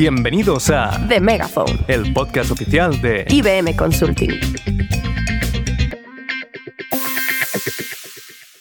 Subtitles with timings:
[0.00, 4.30] Bienvenidos a The Megaphone, el podcast oficial de IBM Consulting.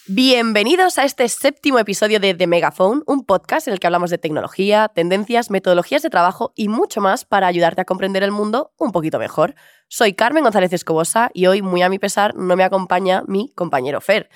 [0.08, 4.18] Bienvenidos a este séptimo episodio de The Megaphone, un podcast en el que hablamos de
[4.18, 8.92] tecnología, tendencias, metodologías de trabajo y mucho más para ayudarte a comprender el mundo un
[8.92, 9.56] poquito mejor.
[9.88, 14.02] Soy Carmen González Escobosa y hoy, muy a mi pesar, no me acompaña mi compañero
[14.02, 14.30] Fer.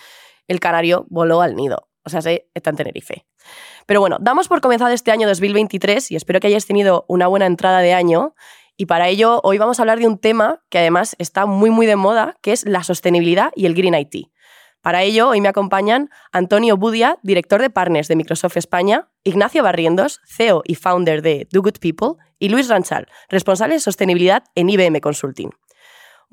[0.47, 3.25] El canario voló al nido, o sea, se está en Tenerife.
[3.85, 7.45] Pero bueno, damos por comenzado este año 2023 y espero que hayáis tenido una buena
[7.45, 8.33] entrada de año.
[8.77, 11.85] Y para ello, hoy vamos a hablar de un tema que además está muy, muy
[11.85, 14.29] de moda, que es la sostenibilidad y el Green IT.
[14.81, 20.19] Para ello, hoy me acompañan Antonio Budia, director de Partners de Microsoft España, Ignacio Barrientos,
[20.25, 24.99] CEO y founder de Do Good People, y Luis Ranchal, responsable de sostenibilidad en IBM
[24.99, 25.51] Consulting.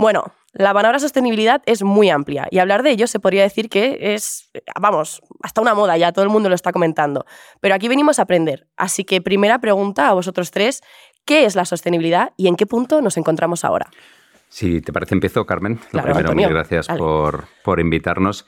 [0.01, 4.15] Bueno, la palabra sostenibilidad es muy amplia y hablar de ello se podría decir que
[4.15, 4.51] es,
[4.81, 7.27] vamos, hasta una moda, ya todo el mundo lo está comentando.
[7.61, 8.67] Pero aquí venimos a aprender.
[8.79, 10.81] Así que primera pregunta a vosotros tres,
[11.27, 13.91] ¿qué es la sostenibilidad y en qué punto nos encontramos ahora?
[14.49, 15.79] Si te parece, empiezo, Carmen.
[15.93, 18.47] Lo primero, mil gracias por, por invitarnos.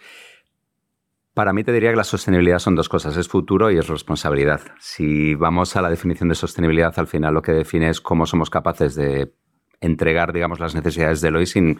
[1.35, 4.63] Para mí te diría que la sostenibilidad son dos cosas, es futuro y es responsabilidad.
[4.81, 8.49] Si vamos a la definición de sostenibilidad, al final lo que define es cómo somos
[8.49, 9.35] capaces de
[9.83, 11.79] entregar, digamos, las necesidades de hoy sin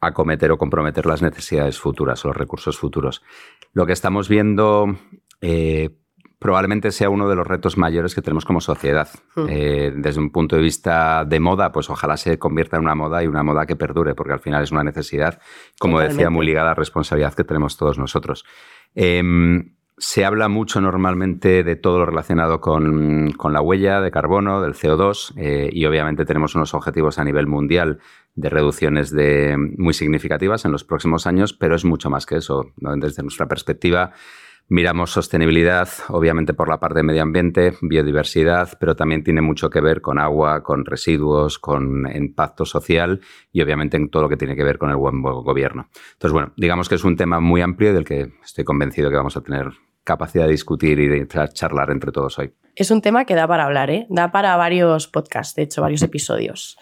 [0.00, 3.22] acometer o comprometer las necesidades futuras o los recursos futuros.
[3.72, 4.96] Lo que estamos viendo
[5.40, 5.90] eh,
[6.38, 9.08] probablemente sea uno de los retos mayores que tenemos como sociedad.
[9.34, 9.46] Hmm.
[9.48, 13.22] Eh, desde un punto de vista de moda, pues ojalá se convierta en una moda
[13.22, 15.40] y una moda que perdure, porque al final es una necesidad,
[15.78, 18.44] como decía, muy ligada a la responsabilidad que tenemos todos nosotros.
[18.94, 24.74] Em, se habla mucho normalmente de todo lo relacionado con, la huella de carbono, del
[24.74, 27.98] CO2, eh, y obviamente tenemos unos objetivos a nivel mundial
[28.34, 32.72] de reducciones de, muy significativas en los próximos años, pero es mucho más que eso.
[32.76, 34.12] Desde nuestra perspectiva,
[34.68, 39.80] miramos sostenibilidad, obviamente por la parte de medio ambiente, biodiversidad, pero también tiene mucho que
[39.80, 44.54] ver con agua, con residuos, con impacto social y obviamente en todo lo que tiene
[44.54, 45.88] que ver con el buen gobierno.
[46.12, 49.36] Entonces, bueno, digamos que es un tema muy amplio del que estoy convencido que vamos
[49.36, 49.72] a tener
[50.08, 52.54] capacidad de discutir y de charlar entre todos hoy.
[52.74, 54.06] Es un tema que da para hablar, ¿eh?
[54.08, 56.78] da para varios podcasts, de hecho, varios episodios.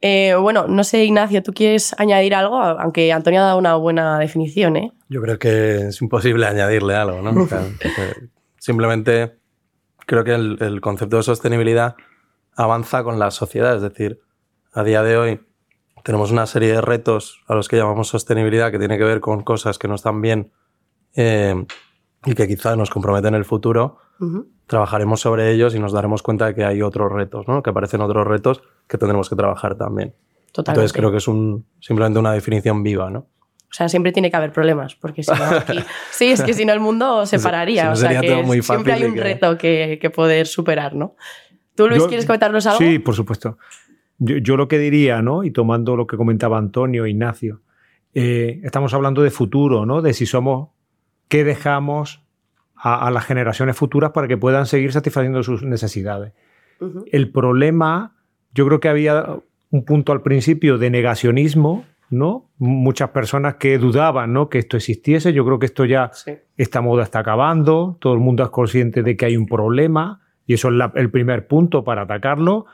[0.00, 2.56] Eh, bueno, no sé, Ignacio, ¿tú quieres añadir algo?
[2.56, 4.90] Aunque Antonio ha dado una buena definición, ¿eh?
[5.10, 7.46] Yo creo que es imposible añadirle algo, ¿no?
[8.58, 9.36] simplemente
[10.06, 11.96] creo que el, el, concepto de sostenibilidad
[12.56, 14.20] avanza con la sociedad, es decir,
[14.72, 15.40] a día de hoy
[16.04, 19.42] tenemos una serie de retos a los que llamamos sostenibilidad que tiene que ver con
[19.42, 20.52] cosas que no están bien
[21.14, 21.66] eh,
[22.24, 23.98] y que quizá nos comprometen en el futuro,
[24.66, 27.62] trabajaremos sobre ellos y nos daremos cuenta de que hay otros retos, ¿no?
[27.62, 30.14] que aparecen otros retos que tendremos que trabajar también.
[30.52, 30.80] Totalmente.
[30.80, 33.10] Entonces creo que es un, simplemente una definición viva.
[33.10, 33.20] ¿no?
[33.72, 35.78] O sea, siempre tiene que haber problemas, porque si no aquí...
[36.10, 37.90] sí, es que si no el mundo se pararía.
[37.90, 41.16] o sea, que muy siempre hay un reto que, que, poder superar, ¿no?
[41.74, 42.78] ¿Tú, Luis, quieres comentarnos algo?
[42.78, 43.56] Sí, por supuesto.
[44.18, 45.42] Yo, yo, lo que diría, ¿no?
[45.42, 47.62] Y tomando lo que comentaba Antonio, Ignacio,
[48.14, 50.02] eh, estamos hablando de futuro, ¿no?
[50.02, 50.68] De si somos
[51.32, 52.22] qué dejamos
[52.76, 56.34] a, las generaciones futuras para que puedan seguir satisfaciendo sus necesidades.
[57.10, 58.16] El problema,
[58.52, 59.38] yo creo que había
[59.70, 62.50] un punto al principio de negacionismo, ¿no?
[62.58, 64.50] Muchas personas que dudaban, ¿no?
[64.50, 65.32] Que esto existiese.
[65.32, 66.10] Yo creo que esto ya,
[66.58, 70.52] esta moda está acabando, todo el mundo es consciente de que hay un problema y
[70.52, 72.66] eso es el primer punto para atacarlo.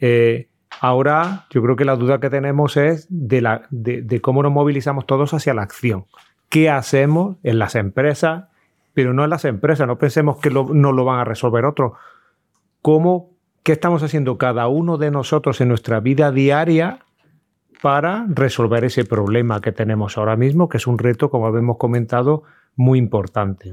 [0.00, 0.50] Eh,
[0.82, 5.06] ahora, yo creo que la duda que tenemos es de, la, de cómo nos movilizamos
[5.06, 6.04] todos hacia la acción
[6.52, 8.44] qué hacemos en las empresas,
[8.92, 11.92] pero no en las empresas, no pensemos que no lo van a resolver otros.
[12.82, 13.30] ¿Cómo,
[13.62, 16.98] qué estamos haciendo cada uno de nosotros en nuestra vida diaria
[17.80, 22.42] para resolver ese problema que tenemos ahora mismo, que es un reto, como habíamos comentado,
[22.76, 23.72] muy importante?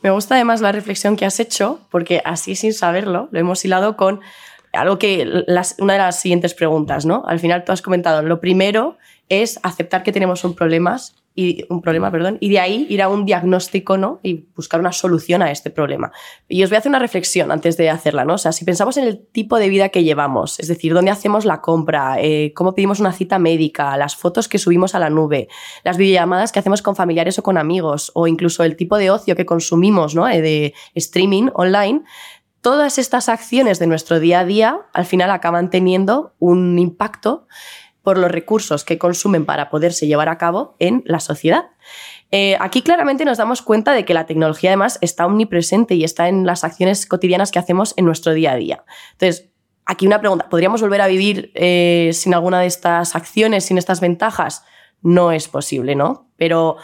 [0.00, 3.98] Me gusta además la reflexión que has hecho, porque así sin saberlo, lo hemos hilado
[3.98, 4.20] con
[4.72, 5.44] algo que
[5.78, 7.22] una de las siguientes preguntas, ¿no?
[7.26, 8.96] Al final tú has comentado, lo primero
[9.28, 13.08] es aceptar que tenemos un problemas y un problema, perdón, y de ahí ir a
[13.08, 14.20] un diagnóstico, ¿no?
[14.22, 16.12] Y buscar una solución a este problema.
[16.48, 18.34] Y os voy a hacer una reflexión antes de hacerla, ¿no?
[18.34, 21.44] O sea, si pensamos en el tipo de vida que llevamos, es decir, dónde hacemos
[21.44, 25.48] la compra, eh, cómo pedimos una cita médica, las fotos que subimos a la nube,
[25.82, 29.34] las videollamadas que hacemos con familiares o con amigos, o incluso el tipo de ocio
[29.34, 30.28] que consumimos, ¿no?
[30.28, 32.02] Eh, de streaming online,
[32.60, 37.46] todas estas acciones de nuestro día a día al final acaban teniendo un impacto
[38.04, 41.64] por los recursos que consumen para poderse llevar a cabo en la sociedad.
[42.30, 46.28] Eh, aquí claramente nos damos cuenta de que la tecnología además está omnipresente y está
[46.28, 48.84] en las acciones cotidianas que hacemos en nuestro día a día.
[49.12, 49.50] Entonces,
[49.86, 54.00] aquí una pregunta, ¿podríamos volver a vivir eh, sin alguna de estas acciones, sin estas
[54.00, 54.62] ventajas?
[55.02, 56.28] No es posible, ¿no?
[56.36, 56.76] Pero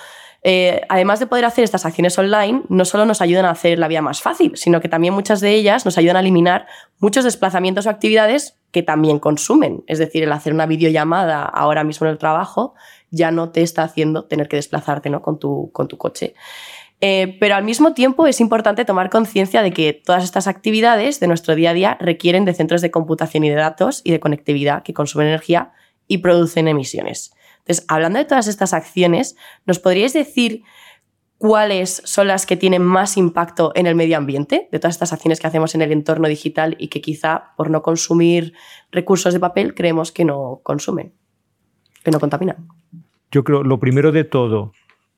[0.42, 3.88] Eh, además de poder hacer estas acciones online, no solo nos ayudan a hacer la
[3.88, 6.66] vida más fácil, sino que también muchas de ellas nos ayudan a eliminar
[6.98, 9.82] muchos desplazamientos o actividades que también consumen.
[9.86, 12.74] Es decir, el hacer una videollamada ahora mismo en el trabajo
[13.10, 15.22] ya no te está haciendo tener que desplazarte ¿no?
[15.22, 16.34] con, tu, con tu coche.
[17.00, 21.28] Eh, pero al mismo tiempo es importante tomar conciencia de que todas estas actividades de
[21.28, 24.82] nuestro día a día requieren de centros de computación y de datos y de conectividad
[24.82, 25.72] que consumen energía
[26.06, 27.32] y producen emisiones.
[27.60, 30.62] Entonces, hablando de todas estas acciones, ¿nos podríais decir
[31.40, 35.40] cuáles son las que tienen más impacto en el medio ambiente, de todas estas acciones
[35.40, 38.52] que hacemos en el entorno digital y que quizá por no consumir
[38.92, 41.14] recursos de papel creemos que no consumen,
[42.04, 42.68] que no contaminan?
[43.30, 44.72] Yo creo, lo primero de todo,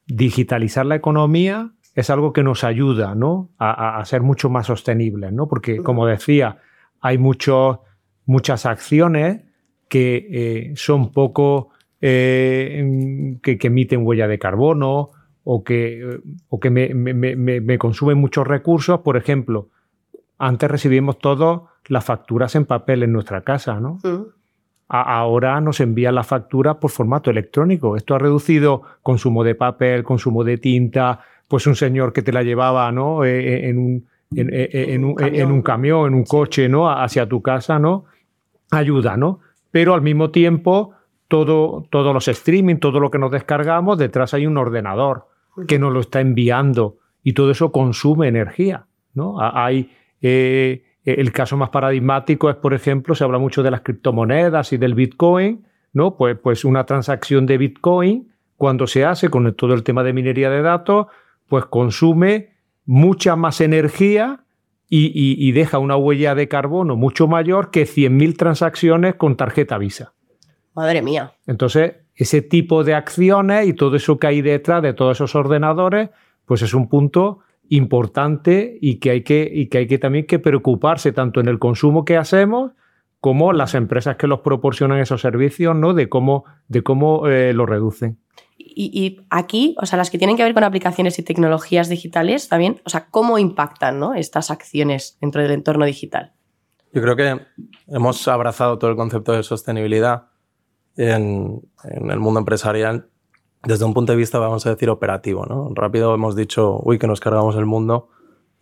[0.06, 3.50] digitalizar la economía es algo que nos ayuda ¿no?
[3.58, 5.48] a, ser mucho más sostenibles, ¿no?
[5.48, 6.58] porque, como decía,
[7.00, 9.40] hay muchas acciones
[9.88, 11.70] que eh, son poco,
[12.00, 15.10] eh, que, emiten huella de carbono
[15.44, 19.00] o que, o que me, consumen muchos recursos.
[19.00, 19.68] Por ejemplo,
[20.38, 23.98] antes recibimos todas las facturas en papel en nuestra casa, ¿no?
[24.94, 27.96] ahora nos envían la factura por formato electrónico.
[27.96, 32.42] Esto ha reducido consumo de papel, consumo de tinta, pues un señor que te la
[32.42, 33.24] llevaba ¿no?
[33.24, 35.04] Eh, en, un, en,
[35.50, 36.08] un, camión.
[36.08, 36.90] en un coche ¿no?
[36.90, 38.04] hacia tu casa, ¿no?
[38.70, 39.40] ayuda, ¿no?
[39.70, 40.92] pero al mismo tiempo
[41.26, 45.28] todo, todos los streaming, todo lo que nos descargamos, detrás hay un ordenador
[45.66, 48.86] que nos lo está enviando y todo eso consume energía.
[49.14, 49.36] ¿no?
[49.38, 49.90] Hay
[50.20, 54.76] eh, el caso más paradigmático es, por ejemplo, se habla mucho de las criptomonedas y
[54.76, 56.16] del Bitcoin, ¿no?
[56.16, 60.48] Pues, pues una transacción de Bitcoin, cuando se hace con todo el tema de minería
[60.48, 61.06] de datos,
[61.48, 62.52] pues consume
[62.84, 64.44] mucha más energía
[64.94, 70.12] y, deja una huella de carbono mucho mayor que 100.000 transacciones con tarjeta Visa.
[70.74, 71.32] Madre mía.
[71.46, 76.10] Entonces, ese tipo de acciones y todo eso que hay detrás de todos esos ordenadores,
[76.44, 80.38] pues es un punto importante y que hay que, y que, hay que también que
[80.38, 82.72] preocuparse tanto en el consumo que hacemos
[83.20, 85.94] como las empresas que los proporcionan esos servicios, ¿no?
[85.94, 88.18] De cómo, de cómo eh, lo reducen.
[88.58, 92.80] Y, aquí, o sea, las que tienen que ver con aplicaciones y tecnologías digitales también,
[92.84, 94.14] o sea, ¿cómo impactan ¿no?
[94.14, 96.32] estas acciones dentro del entorno digital?
[96.92, 97.40] Yo creo que
[97.86, 100.31] hemos abrazado todo el concepto de sostenibilidad
[100.96, 103.08] en, en el mundo empresarial
[103.64, 105.46] desde un punto de vista, vamos a decir, operativo.
[105.46, 105.70] ¿no?
[105.74, 108.08] Rápido hemos dicho, uy, que nos cargamos el mundo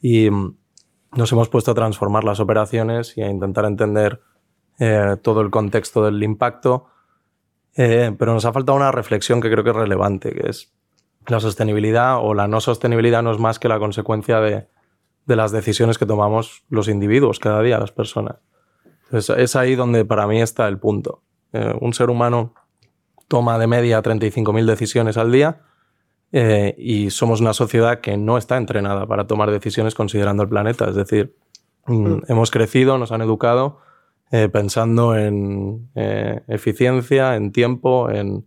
[0.00, 0.56] y mm,
[1.16, 4.20] nos hemos puesto a transformar las operaciones y a intentar entender
[4.78, 6.86] eh, todo el contexto del impacto
[7.76, 10.72] eh, pero nos ha faltado una reflexión que creo que es relevante, que es
[11.28, 14.68] la sostenibilidad o la no sostenibilidad no es más que la consecuencia de,
[15.26, 18.36] de las decisiones que tomamos los individuos cada día, las personas.
[19.12, 21.22] es ahí donde para mí está el punto.
[21.52, 22.54] Eh, un ser humano
[23.28, 25.62] toma de media 35.000 decisiones al día
[26.32, 30.88] eh, y somos una sociedad que no está entrenada para tomar decisiones considerando el planeta.
[30.88, 31.36] Es decir,
[31.86, 32.22] mm, mm.
[32.28, 33.78] hemos crecido, nos han educado
[34.32, 35.90] eh, pensando en
[36.46, 38.46] eficiencia, en tiempo, en,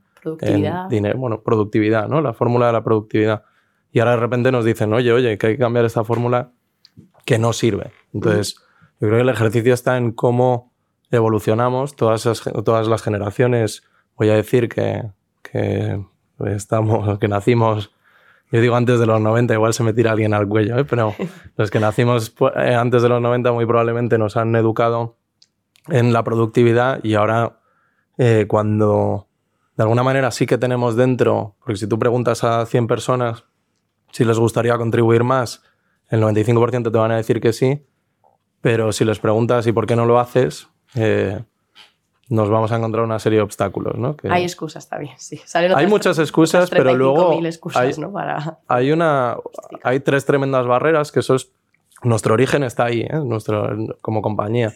[0.90, 2.22] dinero, bueno, productividad, ¿no?
[2.22, 3.44] La fórmula de la productividad.
[3.92, 6.52] Y ahora de repente nos dicen, oye, oye, que hay que cambiar esta fórmula
[7.26, 7.92] que no sirve.
[8.14, 8.56] Entonces,
[9.00, 10.73] yo creo que el ejercicio está en cómo
[11.18, 12.24] evolucionamos todas,
[12.66, 13.84] todas las generaciones.
[14.18, 15.04] Voy a decir que,
[15.42, 16.04] que,
[16.46, 17.92] estamos, que nacimos
[18.54, 20.86] yo digo antes de los 90, igual se me tira alguien al cuello, ¿eh?
[20.86, 21.16] pero
[21.58, 25.18] los que nacimos pues, antes de los 90 muy probablemente nos han educado
[25.88, 27.62] en la productividad y ahora
[28.20, 29.28] eh, cuando
[29.76, 33.46] de alguna manera sí que tenemos dentro, porque si tú preguntas a 100 personas
[34.12, 35.64] si les gustaría contribuir más,
[36.10, 37.88] el 95% te van a decir que sí,
[38.62, 41.44] pero si les preguntas y por qué no lo haces, eh,
[42.30, 43.96] nos vamos a encontrar una serie de obstáculos.
[43.96, 44.16] ¿no?
[44.30, 45.40] hay excusas también, sí.
[45.54, 47.40] hay muchas excusas, pero luego
[47.76, 47.92] hay,
[48.68, 49.38] hay, una,
[49.84, 51.52] hay tres tremendas barreras que eso es,
[52.04, 53.20] nuestro origen está ahí, ¿eh?
[53.24, 53.70] nuestro,
[54.02, 54.74] como compañía.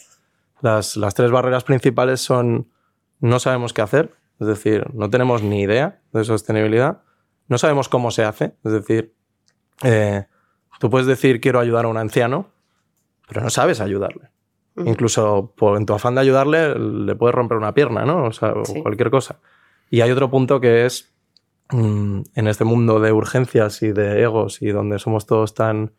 [0.62, 2.70] Las, tres barreras principales son
[3.20, 7.02] no sabemos qué hacer, es decir, no tenemos ni idea de sostenibilidad,
[7.48, 9.14] no sabemos cómo se hace, es decir,
[9.84, 10.26] eh,
[10.80, 12.50] tú puedes decir quiero ayudar a un anciano,
[13.28, 14.30] pero no sabes ayudarle.
[14.86, 18.25] Incluso en tu afán de ayudarle le puedes romper una pierna, ¿no?
[18.25, 19.39] O sea, cualquier cosa.
[19.89, 21.15] Y hay otro punto que es,
[21.72, 25.93] mm, en este mundo de urgencias y de egos y donde somos todos tan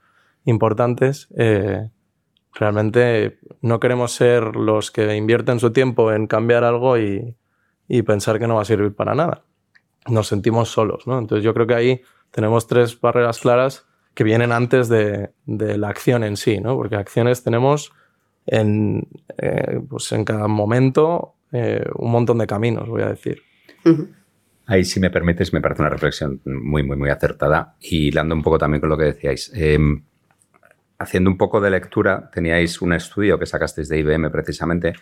[0.45, 1.91] importantes, eh,
[2.59, 7.37] Realmente no queremos ser los que invierten su tiempo en cambiar algo y,
[8.05, 9.45] pensar que no va a servir para nada.
[10.09, 11.19] Nos sentimos solos, ¿no?
[11.19, 16.25] Entonces yo creo que ahí tenemos tres barreras claras que vienen antes de, la acción
[16.25, 16.77] en sí, ¿no?
[16.77, 17.93] Porque acciones tenemos
[18.49, 23.43] en, eh, pues en cada momento eh, un montón de caminos, voy a decir.
[24.67, 28.43] Ahí, si me permites, me parece una reflexión muy, muy, muy acertada y hilando un
[28.43, 29.51] poco también con lo que decíais.
[29.55, 30.03] Em,
[30.99, 34.95] haciendo un poco de lectura, teníais un estudio que sacasteis de IBM precisamente,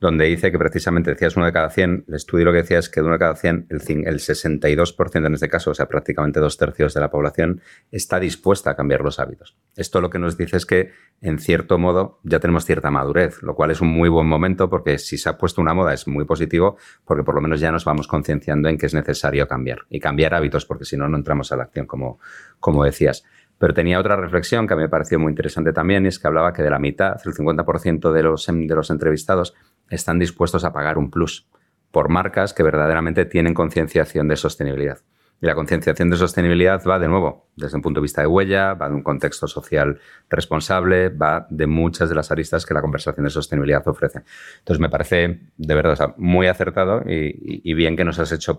[0.00, 2.88] donde dice que precisamente decías uno de cada 100, el estudio lo que decía es
[2.88, 6.40] que de uno de cada 100, el, el 62% en este caso, o sea, prácticamente
[6.40, 7.60] dos tercios de la población,
[7.92, 9.56] está dispuesta a cambiar los hábitos.
[9.76, 13.54] Esto lo que nos dice es que, en cierto modo, ya tenemos cierta madurez, lo
[13.54, 16.24] cual es un muy buen momento porque si se ha puesto una moda es muy
[16.24, 20.00] positivo porque por lo menos ya nos vamos concienciando en que es necesario cambiar y
[20.00, 22.18] cambiar hábitos porque si no, no entramos a la acción, como,
[22.58, 23.24] como decías.
[23.58, 26.26] Pero tenía otra reflexión que a mí me pareció muy interesante también, y es que
[26.26, 29.54] hablaba que de la mitad, el 50% de los, de los entrevistados,
[29.88, 31.46] están dispuestos a pagar un plus
[31.90, 34.98] por marcas que verdaderamente tienen concienciación de sostenibilidad.
[35.44, 38.72] Y la concienciación de sostenibilidad va de nuevo desde un punto de vista de huella,
[38.72, 43.24] va de un contexto social responsable, va de muchas de las aristas que la conversación
[43.24, 44.22] de sostenibilidad ofrece.
[44.60, 48.58] Entonces me parece de verdad muy acertado y, bien que nos has hecho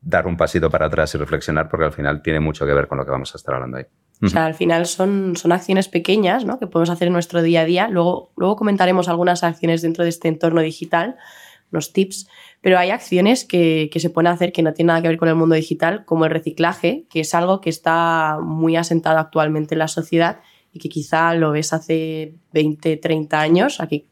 [0.00, 2.96] dar un pasito para atrás y reflexionar porque al final tiene mucho que ver con
[2.96, 3.84] lo que vamos a estar hablando ahí.
[4.22, 6.58] O sea, al final son, son acciones pequeñas ¿no?
[6.58, 7.88] que podemos hacer en nuestro día a día.
[7.88, 11.16] Luego, luego comentaremos algunas acciones dentro de este entorno digital,
[11.72, 12.26] unos tips,
[12.62, 15.28] pero hay acciones que, que, se pueden hacer que no tienen nada que ver con
[15.28, 19.80] el mundo digital, como el reciclaje, que es algo que está muy asentado actualmente en
[19.80, 20.40] la sociedad
[20.72, 24.06] y que quizá lo ves hace 20, 30 años, aquí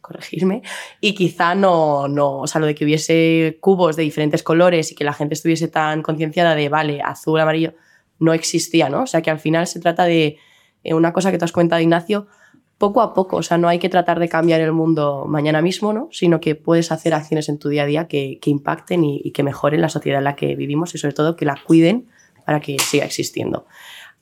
[0.00, 0.62] corregirme,
[1.00, 4.94] y quizá no, no, o sea, lo de que hubiese cubos de diferentes colores y
[4.94, 7.74] que la gente estuviese tan concienciada de, vale, azul, amarillo,
[8.20, 9.02] no existía, ¿no?
[9.02, 10.38] O sea que al final se trata de
[10.84, 12.28] eh, una cosa que te has comentado, Ignacio,
[12.78, 15.92] poco a poco, o sea, no hay que tratar de cambiar el mundo mañana mismo,
[15.92, 16.08] ¿no?
[16.12, 19.80] Sino que puedes hacer acciones en tu día a día que, impacten y, que mejoren
[19.80, 22.08] la sociedad en la que vivimos y sobre todo que la cuiden
[22.44, 23.66] para que siga existiendo.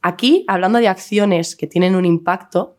[0.02, 2.76] Aquí, hablando de acciones que tienen un impacto,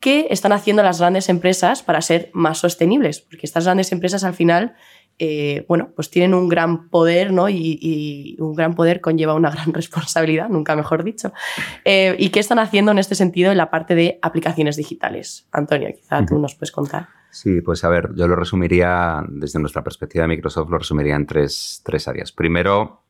[0.00, 3.20] ¿qué están haciendo las grandes empresas para ser más sostenibles?
[3.20, 4.74] Porque estas grandes empresas al final
[5.18, 7.48] eh, bueno, pues tienen un gran poder, ¿no?
[7.48, 11.32] Y, un gran poder conlleva una gran responsabilidad, nunca mejor dicho.
[11.84, 15.48] Eh, ¿Y qué están haciendo en este sentido en la parte de aplicaciones digitales?
[15.52, 17.08] Antonio, quizá tú nos puedes contar.
[17.30, 21.26] Sí, pues a ver, yo lo resumiría, desde nuestra perspectiva de Microsoft, lo resumiría en
[21.26, 22.30] tres, tres áreas.
[22.30, 23.04] Primero,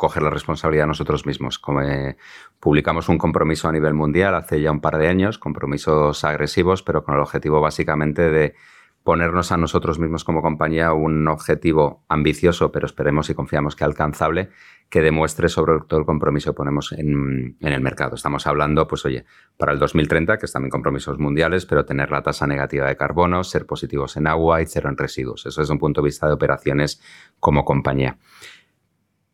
[0.00, 1.58] coger la responsabilidad nosotros mismos.
[1.58, 2.16] Como, eh,
[2.58, 7.04] publicamos un compromiso a nivel mundial hace ya un par de años, compromisos agresivos, pero
[7.04, 8.54] con el objetivo básicamente de
[9.02, 14.50] ponernos a nosotros mismos como compañía un objetivo ambicioso, pero esperemos y confiamos que alcanzable,
[14.90, 18.14] que demuestre sobre todo el compromiso que ponemos en, el mercado.
[18.14, 19.24] Estamos hablando, pues oye,
[19.56, 23.42] para el 2030, que es también compromisos mundiales, pero tener la tasa negativa de carbono,
[23.42, 25.46] ser positivos en agua y cero en residuos.
[25.46, 27.00] Eso es un punto de vista de operaciones
[27.38, 28.18] como compañía.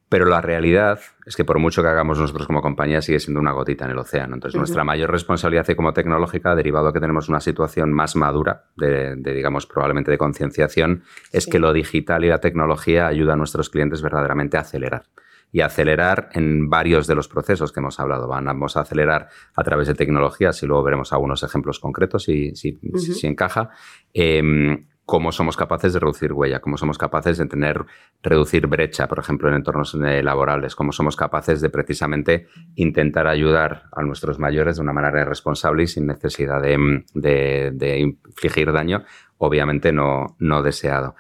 [0.09, 3.51] Pero la realidad es que por mucho que hagamos nosotros como compañía, sigue siendo una
[3.53, 4.35] gotita en el océano.
[4.35, 9.17] Entonces, nuestra mayor responsabilidad como tecnológica, derivado de que tenemos una situación más madura, de,
[9.17, 14.01] digamos, probablemente de concienciación, es que lo digital y la tecnología ayuda a nuestros clientes
[14.01, 15.07] verdaderamente a acelerar
[15.51, 18.29] y acelerar en varios de los procesos que hemos hablado.
[18.29, 22.79] Vamos a acelerar a través de tecnologías y luego veremos algunos ejemplos concretos si, si,
[22.99, 23.71] si encaja.
[24.13, 27.87] Eh, cómo somos capaces de reducir huella, cómo somos capaces de tener,
[28.23, 33.85] reducir brecha, por ejemplo, en entornos eh, laborales, cómo somos capaces de precisamente intentar ayudar
[33.93, 39.05] a nuestros mayores de una manera responsable y sin necesidad de, infligir daño,
[39.39, 41.15] obviamente no, no deseado.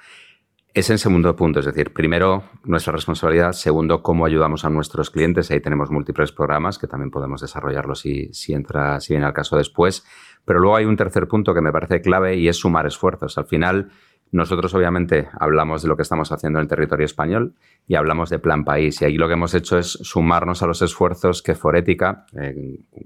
[0.75, 5.50] Es en segundo punto, es decir, primero nuestra responsabilidad, segundo cómo ayudamos a nuestros clientes,
[5.50, 9.57] ahí tenemos múltiples programas que también podemos desarrollarlos si, si entra, si viene al caso
[9.57, 10.05] después,
[10.47, 13.37] pero luego hay un tercer punto que me parece clave y es sumar esfuerzos.
[13.37, 13.91] Al final,
[14.31, 17.55] nosotros obviamente hablamos de lo que estamos haciendo en el territorio español
[17.87, 19.03] y hablamos de plan país.
[19.03, 22.26] Y ahí lo que hemos hecho es sumarnos a los esfuerzos que Forética,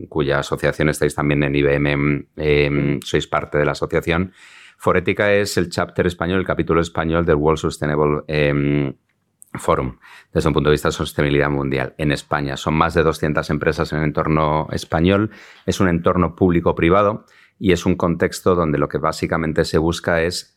[0.09, 4.33] cuya asociación estáis también en IBM, em, sois parte de la asociación.
[4.77, 8.95] Forética es el chapter español, el capítulo español del World Sustainable em,
[9.55, 9.99] Forum,
[10.33, 12.57] desde un punto de vista de sostenibilidad mundial en España.
[12.57, 15.31] Son más de 200 empresas en el entorno español.
[15.67, 17.25] Es un entorno público-privado
[17.59, 20.57] y es un contexto donde lo que básicamente se busca es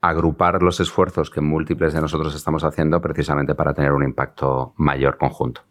[0.00, 5.18] agrupar los esfuerzos que múltiples de nosotros estamos haciendo precisamente para tener un impacto mayor
[5.18, 5.62] conjunto.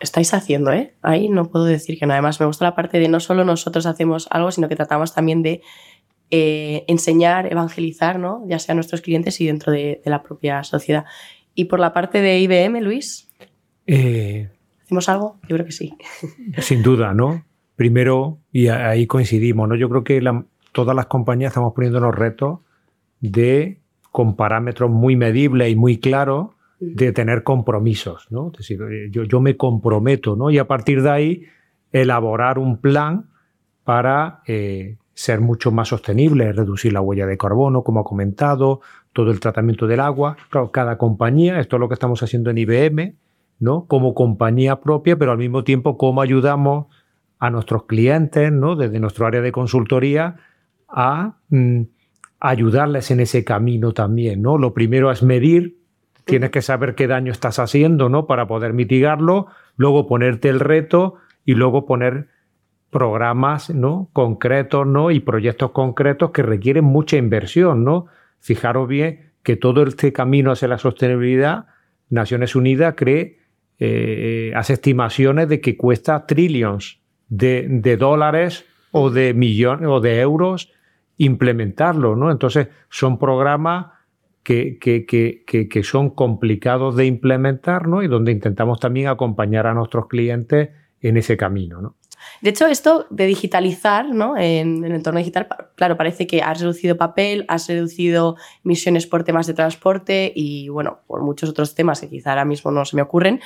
[0.00, 0.96] estáis haciendo, ¿eh?
[1.02, 2.12] Ahí no puedo decir que no.
[2.12, 5.42] Además, me gusta la parte de no solo nosotros hacemos algo, sino que tratamos también
[5.42, 5.62] de
[6.34, 8.42] eh, enseñar, evangelizar, ¿no?
[8.48, 11.04] ya sea a nuestros clientes y dentro de, la propia sociedad.
[11.54, 13.30] Y por la parte de IBM, Luis,
[13.86, 14.48] eh,
[14.82, 15.38] ¿hacemos algo?
[15.42, 15.94] Yo creo que sí.
[16.58, 17.44] Sin duda, ¿no?
[17.76, 19.76] Primero, y ahí coincidimos, ¿no?
[19.76, 20.22] Yo creo que
[20.72, 22.60] todas las compañías estamos poniéndonos retos
[23.20, 28.52] de, con parámetros muy medibles y muy claros, de tener compromisos, ¿no?
[28.52, 30.50] Es decir, yo, yo me comprometo, ¿no?
[30.50, 31.42] Y a partir de ahí,
[31.92, 33.28] elaborar un plan
[33.84, 38.80] para eh, ser mucho más sostenible, reducir la huella de carbono, como ha comentado,
[39.12, 40.36] todo el tratamiento del agua.
[40.72, 43.16] cada compañía, esto es lo que estamos haciendo en IBM,
[43.58, 43.86] ¿no?
[43.86, 46.86] Como compañía propia, pero al mismo tiempo cómo ayudamos
[47.38, 48.76] a nuestros clientes, ¿no?
[48.76, 50.36] Desde nuestro área de consultoría
[50.88, 51.82] a mm,
[52.40, 54.58] ayudarles en ese camino también, ¿no?
[54.58, 55.78] Lo primero es medir,
[56.24, 58.26] tienes que saber qué daño estás haciendo, ¿no?
[58.26, 61.14] Para poder mitigarlo, luego ponerte el reto
[61.44, 62.28] y luego poner
[62.92, 64.10] programas, ¿no?
[64.12, 65.10] Concretos, ¿no?
[65.10, 68.06] Y proyectos concretos que requieren mucha inversión, ¿no?
[68.38, 71.66] Fijaros bien que todo este camino hacia la sostenibilidad,
[72.10, 73.38] Naciones Unidas cree,
[73.78, 76.98] eh, hace estimaciones de que cuesta trillones
[77.30, 80.70] de, dólares o de millones o de euros
[81.16, 82.30] implementarlo, ¿no?
[82.30, 83.86] Entonces, son programas
[84.42, 88.02] que, que, que, que, son complicados de implementar, ¿no?
[88.02, 90.70] Y donde intentamos también acompañar a nuestros clientes
[91.00, 91.96] en ese camino, ¿no?
[92.40, 94.36] De hecho, esto de digitalizar ¿no?
[94.36, 99.46] en, el entorno digital, claro, parece que has reducido papel, has reducido emisiones por temas
[99.46, 103.02] de transporte y, bueno, por muchos otros temas que quizá ahora mismo no se me
[103.02, 103.40] ocurren,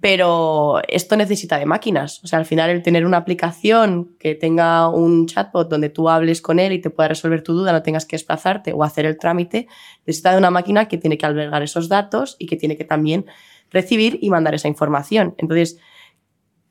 [0.00, 2.22] pero esto necesita de máquinas.
[2.22, 6.40] O sea, al final el tener una aplicación que tenga un chatbot donde tú hables
[6.40, 9.18] con él y te pueda resolver tu duda, no tengas que desplazarte o hacer el
[9.18, 9.66] trámite,
[10.06, 13.26] necesita de una máquina que tiene que albergar esos datos y que tiene que también
[13.70, 15.34] recibir y mandar esa información.
[15.38, 15.78] Entonces,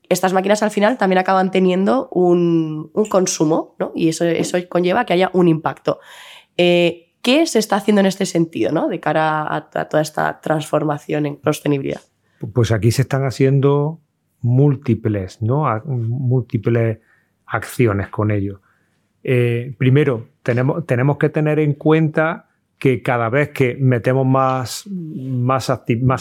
[0.08, 3.92] estas máquinas al final también acaban teniendo un, consumo, ¿no?
[3.94, 6.00] Y eso, eso conlleva que haya un impacto.
[6.56, 8.88] Eh, ¿Qué se está haciendo en este sentido, ¿no?
[8.88, 12.00] De cara a, toda esta transformación en sostenibilidad.
[12.52, 14.00] Pues aquí se están haciendo
[14.40, 15.64] múltiples, ¿no?
[15.84, 16.98] múltiples
[17.46, 18.60] acciones con ello.
[19.24, 22.48] Eh, primero, tenemos, tenemos que tener en cuenta
[22.78, 25.68] que cada vez que metemos más, más,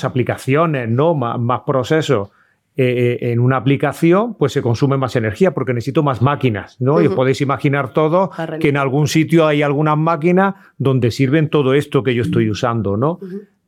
[0.03, 1.13] aplicaciones, ¿no?
[1.13, 2.31] más procesos
[2.79, 7.01] eh, eh, en una aplicación, pues se consume más energía porque necesito más máquinas, ¿no?
[7.01, 8.29] Y os podéis imaginar todo
[8.59, 12.95] que en algún sitio hay algunas máquinas donde sirven todo esto que yo estoy usando,
[12.95, 13.17] ¿no?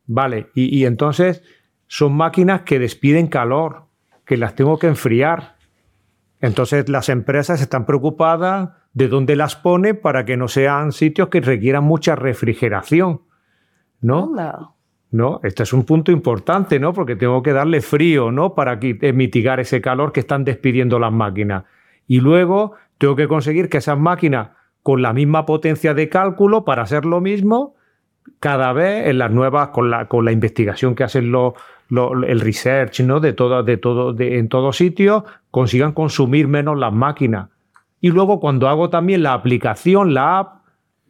[0.06, 1.42] Vale, y, entonces
[1.88, 3.86] son máquinas que despiden calor,
[4.24, 5.56] que las tengo que enfriar.
[6.40, 11.40] Entonces las empresas están preocupadas de dónde las pone para que no sean sitios que
[11.40, 13.22] requieran mucha refrigeración,
[14.00, 14.32] ¿no?
[15.10, 15.40] ¿No?
[15.42, 16.92] Este es un punto importante, ¿no?
[16.92, 18.54] Porque tengo que darle frío, ¿no?
[18.54, 21.64] Para eh, mitigar ese calor que están despidiendo las máquinas.
[22.06, 24.50] Y luego tengo que conseguir que esas máquinas
[24.82, 27.74] con la misma potencia de cálculo para hacer lo mismo,
[28.38, 31.54] cada vez en las nuevas, con la, con la investigación que hacen los,
[31.90, 33.20] el research, ¿no?
[33.20, 37.48] De todo, de todo, de, en todos sitios, consigan consumir menos las máquinas.
[38.00, 40.62] Y luego cuando hago también la aplicación, la app,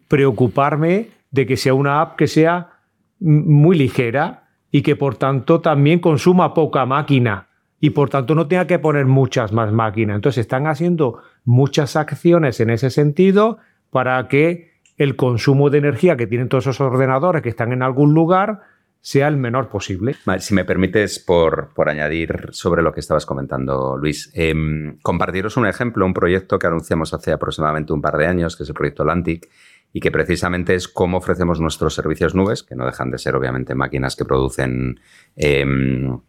[0.09, 2.80] preocuparme de que sea una app que sea
[3.21, 7.49] muy ligera y que por tanto también consuma poca máquina
[7.81, 10.17] y por tanto no tenga que poner muchas más máquinas.
[10.17, 13.59] Entonces están haciendo muchas acciones en ese sentido
[13.91, 18.13] para que el consumo de energía que tienen todos esos ordenadores que están en algún
[18.13, 18.61] lugar
[19.01, 20.15] sea el menor posible.
[20.39, 25.67] Si me permites, por, por añadir sobre lo que estabas comentando, Luis, em, compartiros un
[25.67, 29.03] ejemplo, un proyecto que anunciamos hace aproximadamente un par de años, que es el proyecto
[29.03, 29.49] Atlantic,
[29.93, 33.75] y que precisamente es cómo ofrecemos nuestros servicios nubes, que no dejan de ser obviamente
[33.75, 35.01] máquinas que producen
[35.37, 36.21] em,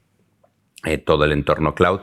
[0.83, 2.01] eh, todo el entorno cloud.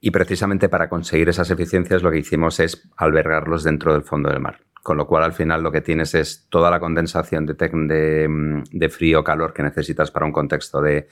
[0.00, 4.40] Y precisamente para conseguir esas eficiencias lo que hicimos es albergarlos dentro del fondo del
[4.40, 4.60] mar.
[4.82, 8.88] Con lo cual al final lo que tienes es toda la condensación de, de, de
[8.88, 11.06] frío o calor que necesitas para un contexto de,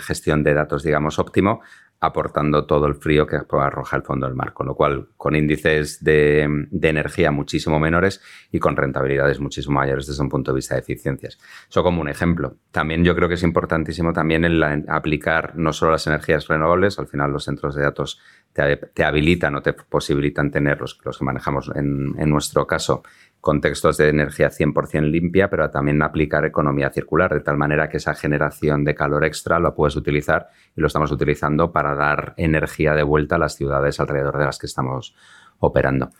[0.00, 1.60] gestión de datos, digamos, óptimo,
[2.00, 6.02] aportando todo el frío que arroja el fondo del mar, con lo cual con índices
[6.02, 6.48] de,
[6.80, 11.38] energía muchísimo menores y con rentabilidades muchísimo mayores desde un punto de vista de eficiencias.
[11.68, 12.56] Eso como un ejemplo.
[12.70, 17.06] También yo creo que es importantísimo también el aplicar no solo las energías renovables, al
[17.06, 18.18] final los centros de datos
[18.54, 23.02] te, habilitan o te posibilitan tener los, que manejamos en nuestro caso
[23.40, 28.14] contextos de energía 100% limpia, pero también aplicar economía circular, de tal manera que esa
[28.14, 33.02] generación de calor extra lo puedes utilizar y lo estamos utilizando para dar energía de
[33.02, 35.14] vuelta a las ciudades alrededor de las que estamos
[35.58, 36.10] operando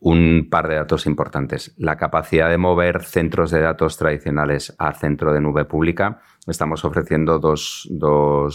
[0.00, 1.74] un par de datos importantes.
[1.76, 6.20] La capacidad de mover centros de datos tradicionales a centro de nube pública.
[6.46, 7.88] Estamos ofreciendo dos,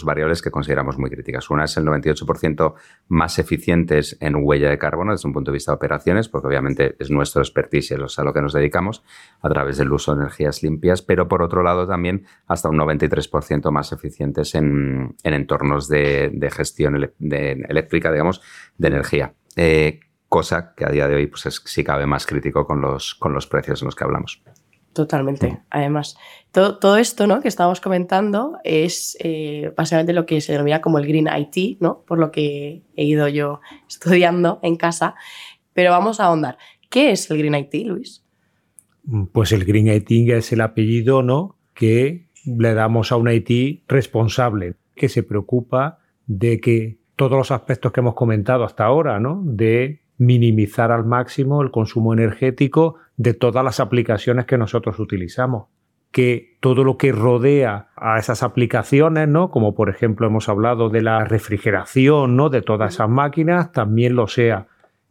[0.05, 1.49] variables que consideramos muy críticas.
[1.49, 2.73] Una es el 98%
[3.09, 6.95] más eficientes en huella de carbono desde un punto de vista de operaciones, porque obviamente
[6.97, 9.03] es nuestro expertise es a lo que nos dedicamos
[9.41, 13.69] a través del uso de energías limpias, pero por otro lado también hasta un 93%
[13.69, 18.41] más eficientes en, entornos de, gestión eléctrica, digamos,
[18.77, 19.33] de energía.
[19.55, 19.99] Eh,
[20.33, 23.33] cosa que a día de hoy pues es, sí cabe más crítico con los, con
[23.33, 24.41] los precios en los que hablamos.
[24.91, 25.61] Totalmente.
[25.69, 26.17] Además,
[26.51, 27.39] todo, todo, esto ¿no?
[27.39, 32.01] que estábamos comentando es eh, básicamente lo que se denomina como el Green IT, ¿no?
[32.07, 35.13] por lo que he ido yo estudiando en casa.
[35.71, 36.57] Pero vamos a ahondar.
[36.89, 38.23] ¿Qué es el Green IT, Luis?
[39.33, 41.57] pues el Green IT es el apellido, ¿no?
[41.75, 47.91] Que le damos a un IT responsable, que se preocupa de que todos los aspectos
[47.91, 49.41] que hemos comentado hasta ahora, ¿no?
[49.43, 55.67] De minimizar al máximo el consumo energético de todas las aplicaciones que nosotros utilizamos.
[56.11, 59.49] Que todo lo que rodea a esas aplicaciones, ¿no?
[59.49, 62.49] Como por ejemplo hemos hablado de la refrigeración, ¿no?
[62.49, 64.67] De todas esas máquinas, también lo sea.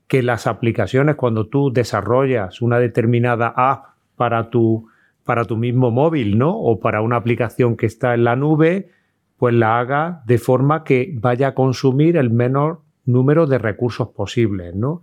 [0.07, 4.89] Que las aplicaciones, cuando tú desarrollas una determinada app para tu,
[5.25, 6.57] para tu mismo móvil, ¿no?
[6.57, 8.91] O para una aplicación que está en la nube,
[9.39, 14.75] pues la haga de forma que vaya a consumir el menor número de recursos posibles,
[14.75, 15.03] ¿no?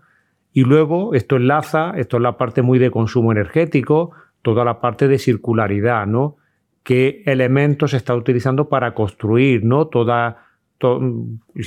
[0.53, 5.07] Y luego esto enlaza, esto es la parte muy de consumo energético, toda la parte
[5.07, 6.37] de circularidad, ¿no?
[6.83, 9.87] ¿Qué elementos se está utilizando para construir, ¿no?
[9.87, 10.45] Toda,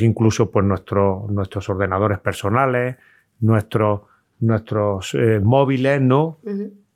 [0.01, 2.97] incluso pues nuestros ordenadores personales,
[3.41, 4.03] nuestros,
[4.41, 6.39] nuestros eh, móviles, ¿no?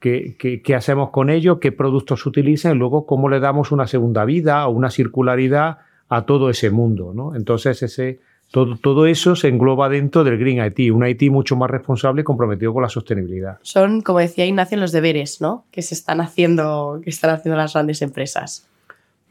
[0.01, 1.59] ¿Qué, qué, hacemos con ellos?
[1.61, 2.77] ¿Qué productos se utilizan?
[2.77, 7.13] Y luego cómo le damos una segunda vida o una circularidad a todo ese mundo,
[7.15, 7.35] ¿no?
[7.35, 12.23] Entonces ese todo, eso se engloba dentro del Green IT, un IT mucho más responsable
[12.23, 13.59] y comprometido con la sostenibilidad.
[13.63, 15.67] Son, como decía Ignacio, los deberes ¿no?
[15.71, 18.69] que se están haciendo, que están haciendo las grandes empresas.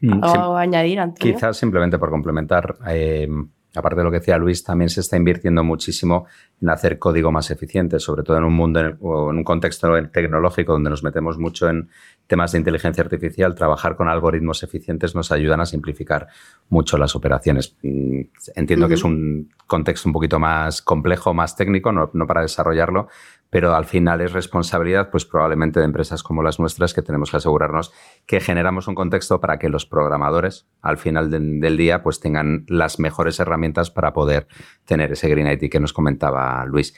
[0.02, 1.34] Mm, ¿Algo añadir, Antonio?
[1.34, 3.28] Quizás simplemente por complementar, eh,
[3.74, 6.26] aparte de lo que decía Luis, también se está invirtiendo muchísimo
[6.62, 10.74] en hacer código más eficiente, sobre todo en un mundo o en un contexto tecnológico
[10.74, 11.90] donde nos metemos mucho en
[12.28, 13.56] temas de inteligencia artificial.
[13.56, 16.28] Trabajar con algoritmos eficientes nos ayudan a simplificar
[16.70, 17.76] mucho las operaciones.
[17.84, 18.22] Mm,
[18.56, 23.08] entiendo que es un contexto un poquito más complejo, más técnico, no, no para desarrollarlo,
[23.50, 27.38] pero al final es responsabilidad, pues probablemente de empresas como las nuestras, que tenemos que
[27.38, 27.94] asegurarnos
[28.26, 33.00] que generamos un contexto para que los programadores, al final del día, pues tengan las
[33.00, 34.48] mejores herramientas para poder
[34.86, 36.96] tener ese Green IT que nos comentaba Luis.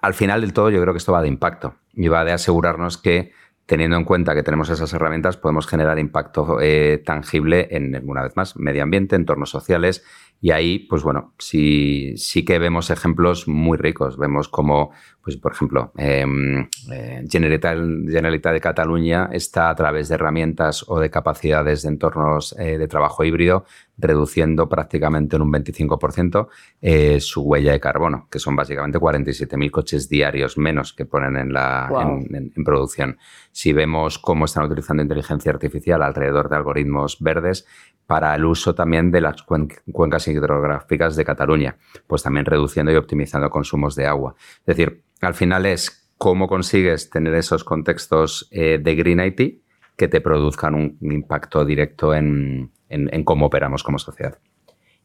[0.00, 2.98] Al final del todo, yo creo que esto va de impacto y va de asegurarnos
[2.98, 3.32] que
[3.66, 8.36] teniendo en cuenta que tenemos esas herramientas, podemos generar impacto eh, tangible en, una vez
[8.36, 10.04] más, medio ambiente, entornos sociales.
[10.40, 14.18] Y ahí, pues bueno, sí, sí que vemos ejemplos muy ricos.
[14.18, 14.92] Vemos como,
[15.24, 21.08] pues por ejemplo, em, eh, Generalitat, de Cataluña está a través de herramientas o de
[21.08, 23.64] capacidades de entornos eh, de trabajo híbrido
[23.96, 26.48] reduciendo prácticamente en un 25%
[26.82, 31.52] eh, su huella de carbono, que son básicamente 47.000 coches diarios menos que ponen en,
[31.52, 31.88] la,
[32.30, 33.16] en, producción.
[33.50, 37.66] Si vemos cómo están utilizando inteligencia artificial alrededor de algoritmos verdes
[38.06, 43.48] para el uso también de las cuencas hidrográficas de Cataluña, pues también reduciendo y optimizando
[43.50, 44.34] consumos de agua.
[44.60, 49.62] Es decir, al final es cómo consigues tener esos contextos eh, de Green IT
[49.96, 54.38] que te produzcan un impacto directo en, en, cómo operamos como sociedad.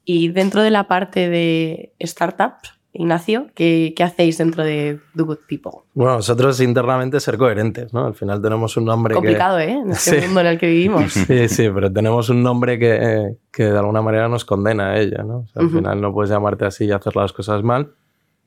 [0.03, 5.39] Y dentro de la parte de startups, Ignacio, ¿qué, ¿qué, hacéis dentro de Do Good
[5.47, 5.83] People?
[5.93, 8.05] Bueno, nosotros internamente ser coherentes, ¿no?
[8.05, 9.73] Al final tenemos un nombre Complicado, ¿eh?
[9.73, 11.13] En este mundo en el que vivimos.
[11.13, 15.23] Sí, sí, pero tenemos un nombre que, que de alguna manera nos condena a ella,
[15.23, 15.45] ¿no?
[15.53, 17.91] al final no puedes llamarte así y hacer las cosas mal.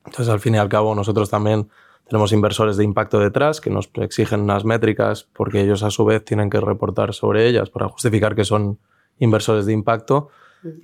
[0.04, 1.68] Entonces, al fin y al cabo, nosotros también
[2.08, 6.24] tenemos inversores de impacto detrás que nos exigen unas métricas porque ellos a su vez
[6.24, 8.78] tienen que reportar sobre ellas para justificar que son
[9.18, 10.28] inversores de impacto,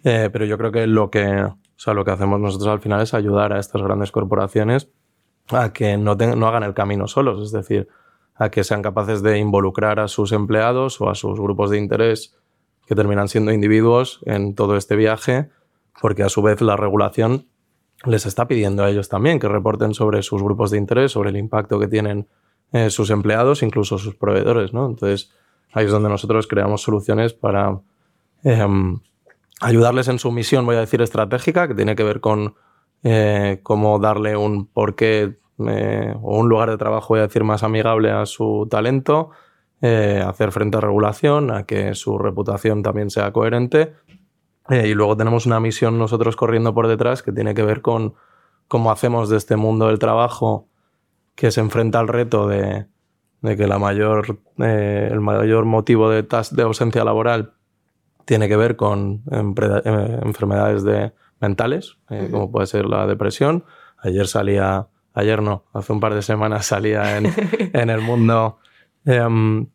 [0.05, 1.44] eh, pero yo creo que lo que,
[1.79, 4.91] o sea, lo que hacemos nosotros al final es ayudar a estas grandes corporaciones
[5.51, 7.88] a que no, hagan el camino solos, es decir,
[8.35, 12.37] a que sean capaces de involucrar a sus empleados o a sus grupos de interés
[12.87, 15.51] que terminan siendo individuos en todo este viaje,
[16.01, 17.47] porque a su vez la regulación
[18.05, 21.37] les está pidiendo a ellos también que reporten sobre sus grupos de interés, sobre el
[21.37, 22.29] impacto que tienen
[22.73, 24.87] eh, sus empleados, incluso sus proveedores, ¿no?
[24.87, 25.33] Entonces,
[25.73, 27.81] ahí es donde nosotros creamos soluciones para
[28.45, 29.01] Em,
[29.61, 32.55] ayudarles en su misión, voy a decir, estratégica, que tiene que ver con
[33.03, 37.62] eh, cómo darle un porqué eh, o un lugar de trabajo, voy a decir, más
[37.62, 39.31] amigable a su talento,
[39.81, 43.94] eh, hacer frente a regulación, a que su reputación también sea coherente.
[44.71, 48.14] y luego tenemos una misión nosotros corriendo por detrás que tiene que ver con
[48.68, 50.68] cómo hacemos de este mundo del trabajo
[51.35, 52.87] que se enfrenta al reto de,
[53.42, 57.55] que la mayor, el mayor motivo de, de ausencia laboral
[58.29, 63.64] tiene que ver con eh, enfermedades de, mentales, eh, como puede ser la depresión.
[63.97, 67.33] Ayer salía, ayer no, hace un par de semanas salía en,
[67.73, 68.59] en el mundo,
[69.07, 69.69] em,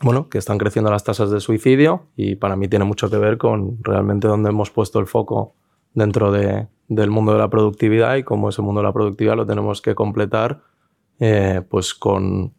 [0.00, 3.36] bueno, que están creciendo las tasas de suicidio y para mí tiene mucho que ver
[3.36, 5.54] con realmente dónde hemos puesto el foco
[5.92, 9.46] dentro de, del mundo de la productividad y cómo ese mundo de la productividad lo
[9.46, 10.62] tenemos que completar
[11.20, 12.54] eh, pues con,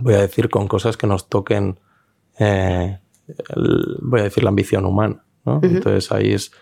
[0.00, 1.80] voy a decir, con cosas que nos toquen
[4.00, 5.24] voy a decir, la ambición humana.
[5.44, 5.60] ¿no?
[5.62, 6.52] Entonces ahí es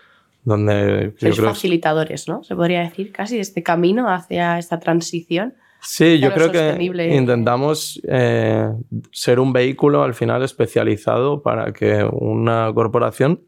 [0.43, 1.13] donde...
[1.17, 2.43] Sois facilitadores, ¿no?
[2.43, 5.55] Se podría decir casi este camino hacia esta transición.
[5.81, 6.81] Sí, yo creo que
[7.13, 8.71] intentamos eh,
[9.11, 13.41] ser un vehículo al final especializado para que una corporación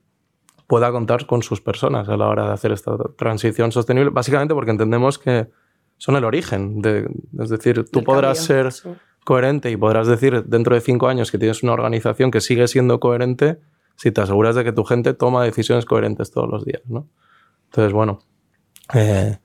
[0.67, 4.71] pueda contar con sus personas a la hora de hacer esta transición sostenible, básicamente porque
[4.71, 5.47] entendemos que
[5.97, 6.81] son el origen.
[6.81, 8.69] De, es decir, tú podrás ser
[9.23, 12.99] coherente y podrás decir dentro de cinco años que tienes una organización que sigue siendo
[12.99, 13.59] coherente
[13.95, 16.81] si te aseguras de que tu gente toma decisiones coherentes todos los días.
[16.85, 17.09] ¿no?
[17.65, 18.19] Entonces, bueno,
[18.93, 19.37] eh,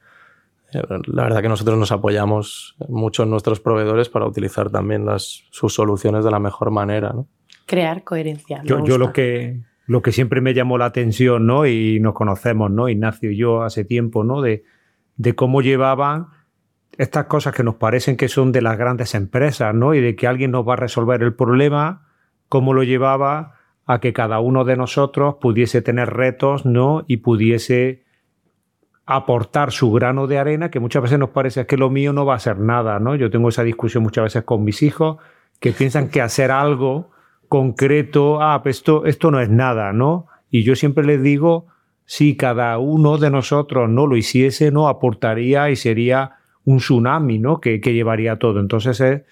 [0.73, 5.75] la verdad que nosotros nos apoyamos mucho en nuestros proveedores para utilizar también las, sus
[5.75, 7.13] soluciones de la mejor manera.
[7.13, 7.27] ¿no?
[7.67, 8.63] Crear coherencia.
[8.65, 11.67] Yo, yo, lo que lo que siempre me llamó la atención, ¿no?
[11.67, 12.89] Y nos conocemos, ¿no?
[12.89, 14.41] Ignacio y yo hace tiempo, ¿no?
[14.41, 14.65] De,
[15.17, 16.29] de cómo llevaban
[17.03, 19.93] estas cosas que nos parecen que son de las grandes empresas, ¿no?
[19.93, 22.07] Y de que alguien nos va a resolver el problema,
[22.49, 23.55] cómo lo llevaba
[23.87, 27.05] a que cada uno de nosotros pudiese tener retos, ¿no?
[27.09, 28.05] Y pudiese
[29.05, 32.37] aportar su grano de arena, que muchas veces nos parece que lo mío no va
[32.37, 33.17] a ser nada, ¿no?
[33.17, 35.17] Yo tengo esa discusión muchas veces con mis hijos
[35.59, 37.11] que piensan que hacer algo
[37.49, 40.27] concreto, ah, pues esto, esto no es nada, ¿no?
[40.51, 41.67] Y yo siempre les digo,
[42.05, 47.61] si cada uno de nosotros no lo hiciese, no aportaría y sería un tsunami, ¿no?
[47.61, 48.61] Que, llevaría todo.
[48.61, 49.23] Entonces es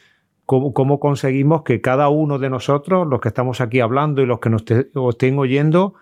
[0.46, 4.50] cómo, conseguimos que cada uno de nosotros, los que estamos aquí hablando y los que
[4.50, 5.94] nos estén oyendo,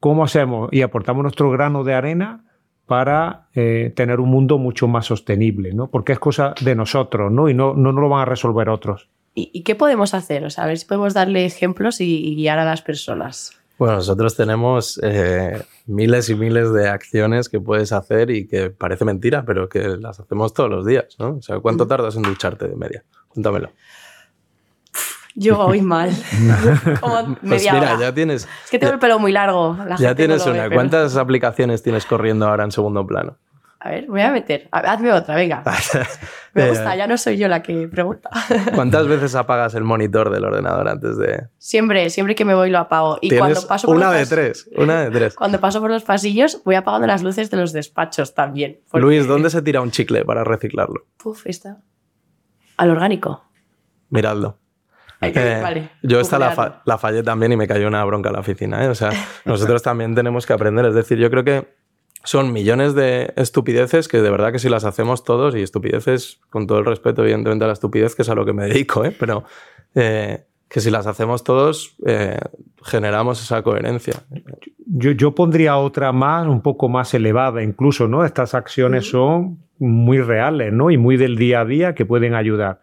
[0.00, 2.44] cómo hacemos y aportamos nuestro grano de arena
[2.86, 5.90] para eh, tener un mundo mucho más sostenible, ¿no?
[5.90, 7.48] Porque es cosa de nosotros, ¿no?
[7.48, 9.10] Y no, no nos lo van a resolver otros.
[9.34, 10.44] ¿Y, qué podemos hacer?
[10.44, 13.60] O sea, a ver si podemos darle ejemplos y, guiar a las personas.
[13.78, 19.04] Bueno, nosotros tenemos eh, miles y miles de acciones que puedes hacer y que parece
[19.04, 21.36] mentira, pero que las hacemos todos los días, ¿no?
[21.36, 23.04] O sea, ¿cuánto tardas en ducharte de media?
[23.28, 23.70] Cuéntamelo.
[25.36, 26.10] Yo voy mal.
[27.00, 28.48] Como pues mira, ya tienes.
[28.64, 29.76] Es que tengo el pelo muy largo.
[29.98, 30.68] ya tienes una.
[30.68, 33.36] ¿Cuántas aplicaciones tienes corriendo ahora en segundo plano?
[33.88, 34.68] A ver, voy a meter.
[34.70, 35.62] hazme otra, venga.
[36.52, 38.28] Me gusta, ya no soy yo la que pregunta.
[38.74, 41.46] ¿Cuántas veces apagas el monitor del ordenador antes de.?
[41.56, 43.18] Siempre, siempre que me voy lo apago.
[43.22, 45.34] Y cuando paso por una de tres, una de tres.
[45.36, 48.80] Cuando paso por los pasillos, voy apagando las luces de los despachos también.
[48.92, 51.06] Luis, ¿dónde se tira un chicle para reciclarlo?
[51.16, 51.78] Puf, está.
[52.76, 53.44] Al orgánico.
[54.10, 54.58] Miradlo.
[55.22, 58.40] Eh, vale, yo esta la, la, fallé también y me cayó una bronca en la
[58.40, 58.84] oficina.
[58.84, 58.88] ¿eh?
[58.88, 59.10] O sea,
[59.46, 60.84] nosotros también tenemos que aprender.
[60.84, 61.77] Es decir, yo creo que
[62.24, 66.66] son millones de estupideces que de verdad que si las hacemos todos, y estupideces, con
[66.66, 69.14] todo el respeto evidentemente a la estupidez, que es a lo que me dedico, ¿eh?
[69.18, 69.44] pero
[69.94, 72.38] eh, que si las hacemos todos, eh,
[72.82, 74.14] generamos esa coherencia.
[74.86, 78.24] Yo, yo, pondría otra más, un poco más elevada incluso, ¿no?
[78.24, 80.90] Estas acciones son muy reales, ¿no?
[80.90, 82.80] Y muy del día a día que pueden ayudar.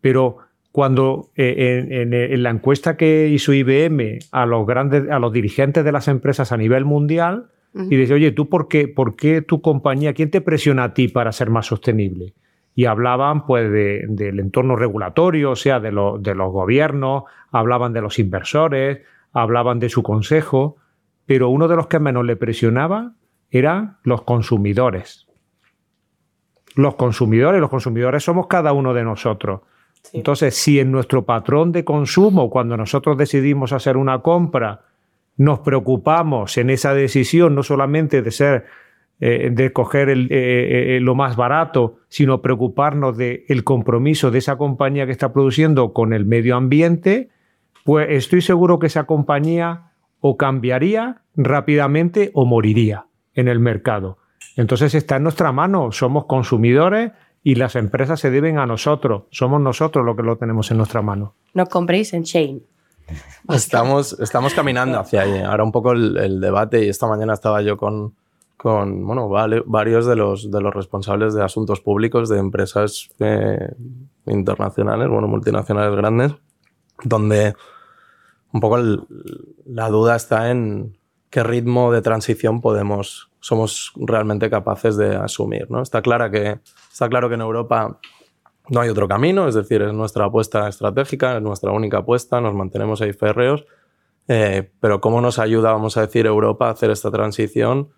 [0.00, 0.38] Pero
[0.72, 5.92] cuando en, en, la encuesta que hizo IBM a los grandes, a los dirigentes de
[5.92, 10.14] las empresas a nivel mundial, y dice, oye, ¿tú por qué, por qué tu compañía,
[10.14, 12.34] quién te presiona a ti para ser más sostenible?
[12.76, 18.18] Y hablaban pues del entorno regulatorio, o sea, de, de los gobiernos, hablaban de los
[18.18, 19.00] inversores,
[19.32, 20.76] hablaban de su consejo,
[21.26, 23.14] pero uno de los que menos le presionaba
[23.50, 25.26] eran los consumidores.
[26.76, 29.62] Los consumidores, los consumidores somos cada uno de nosotros.
[30.12, 34.82] Entonces, si en nuestro patrón de consumo, cuando nosotros decidimos hacer una compra,
[35.36, 38.64] nos preocupamos en esa decisión no solamente de ser
[39.20, 44.38] eh, de coger el, eh, eh, lo más barato, sino preocuparnos del el compromiso de
[44.38, 47.30] esa compañía que está produciendo con el medio ambiente,
[47.84, 54.18] pues estoy seguro que esa compañía o cambiaría rápidamente o moriría en el mercado.
[54.56, 57.12] Entonces está en nuestra mano, somos consumidores
[57.44, 61.02] y las empresas se deben a nosotros, somos nosotros los que lo tenemos en nuestra
[61.02, 61.34] mano.
[61.54, 62.62] No compréis en Shane.
[63.48, 65.38] Estamos, estamos caminando hacia ahí.
[65.40, 68.14] Ahora un poco el, debate y esta mañana estaba yo con,
[68.56, 73.74] con bueno, varios de los, de los responsables de asuntos públicos de empresas eh,
[74.26, 76.34] internacionales, bueno, multinacionales grandes,
[77.02, 77.54] donde
[78.52, 78.78] un poco
[79.66, 80.96] la duda está en
[81.28, 85.68] qué ritmo de transición podemos, somos realmente capaces de asumir.
[85.68, 85.82] ¿no?
[85.82, 86.60] Está, clara que,
[86.92, 87.98] está claro que en Europa
[88.68, 92.54] no hay otro camino, es decir, es nuestra apuesta estratégica, es nuestra única apuesta, nos
[92.54, 93.66] mantenemos ahí férreos.
[94.26, 97.90] Eh, pero ¿cómo nos ayuda, vamos a decir, Europa a hacer esta transición?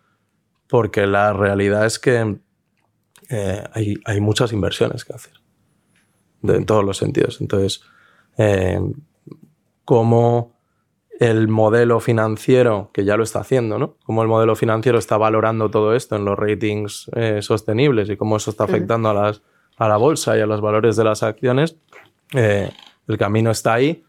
[0.68, 2.40] Porque la realidad es que
[3.28, 3.64] eh,
[4.04, 5.34] hay, muchas inversiones que hacer,
[6.42, 7.40] en todos los sentidos.
[7.40, 7.82] Entonces,
[8.36, 8.80] eh,
[9.84, 10.56] ¿cómo
[11.20, 13.96] el modelo financiero, que ya lo está haciendo, ¿no?
[14.04, 18.50] Cómo el modelo financiero está valorando todo esto en los ratings sostenibles y cómo eso
[18.50, 19.42] está afectando a las
[19.76, 21.76] a la bolsa y a los valores de las acciones,
[22.34, 22.70] eh,
[23.08, 24.04] el camino está ahí,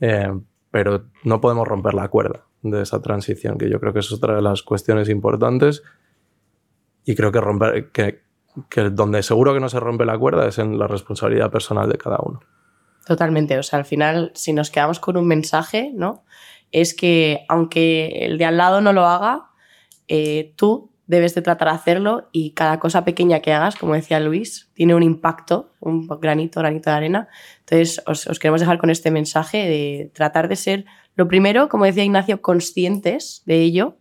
[0.00, 0.32] eh,
[0.70, 4.34] pero no podemos romper la cuerda de esa transición, que yo creo que es otra
[4.34, 5.82] de las cuestiones importantes.
[7.04, 8.22] Y creo que, romper, que
[8.68, 11.98] que donde seguro que no se rompe la cuerda es en la responsabilidad personal de
[11.98, 12.40] cada uno.
[13.06, 16.24] Totalmente, o sea, al final, si nos quedamos con un mensaje, ¿no?
[16.70, 19.50] Es que aunque el de al lado no lo haga,
[20.08, 24.18] eh, tú debes de tratar de hacerlo y cada cosa pequeña que hagas, como decía
[24.18, 27.28] Luis, tiene un impacto, un granito, granito de arena.
[27.60, 32.02] Entonces, os, queremos dejar con este mensaje de tratar de ser, lo primero, como decía
[32.02, 33.98] Ignacio, conscientes de ello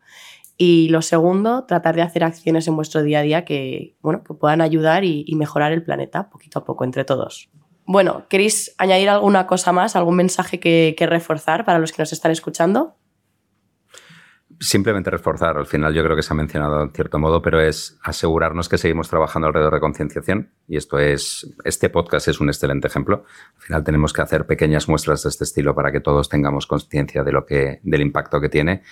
[0.58, 4.34] y lo segundo, tratar de hacer acciones en vuestro día a día que, bueno, que
[4.34, 7.50] puedan ayudar y, mejorar el planeta poquito a poco entre todos.
[7.84, 12.32] Bueno, ¿queréis añadir alguna cosa más, algún mensaje que reforzar para los que nos están
[12.32, 12.95] escuchando?
[14.63, 17.97] Simplemente reforzar, al final yo creo que se ha mencionado en cierto modo, pero es
[18.04, 22.88] asegurarnos que seguimos trabajando alrededor de concienciación y esto es, este podcast es un excelente
[22.88, 23.26] ejemplo.
[23.56, 27.24] Al final tenemos que hacer pequeñas muestras de este estilo para que todos tengamos conciencia
[27.24, 28.84] de lo que, del impacto que tiene.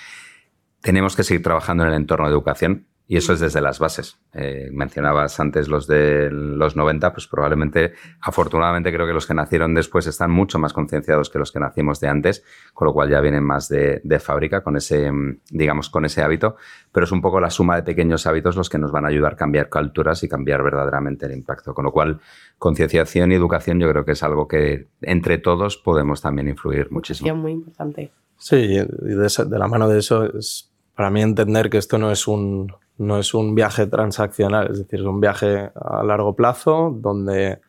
[0.82, 4.19] Tenemos que seguir trabajando en el entorno de educación y eso es desde las bases.
[4.34, 9.74] Eh, mencionabas antes los de los 90, pues probablemente, afortunadamente creo que los que nacieron
[9.74, 13.19] después están mucho más concienciados que los que nacimos de antes, con lo cual ya
[13.19, 15.12] vienen más de, fábrica con ese,
[15.50, 16.56] digamos, con ese hábito.
[16.91, 19.34] Pero es un poco la suma de pequeños hábitos los que nos van a ayudar
[19.34, 21.74] a cambiar culturas y cambiar verdaderamente el impacto.
[21.74, 22.19] Con lo cual,
[22.60, 27.34] concienciación y educación yo creo que es algo que entre todos podemos también influir muchísimo.
[27.34, 28.12] muy importante.
[28.38, 32.12] Sí, y de, de la mano de eso es para mí entender que esto no
[32.12, 36.93] es un no es un viaje transaccional, es decir, es un viaje a largo plazo
[36.93, 37.62] donde,